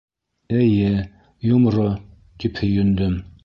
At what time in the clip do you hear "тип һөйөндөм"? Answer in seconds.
2.45-3.19